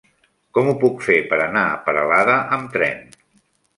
[0.57, 3.05] Com ho puc fer per anar a Peralada amb tren?